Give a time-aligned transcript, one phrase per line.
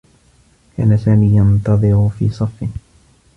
[0.77, 2.63] كان سامي ينتظر في صفّ.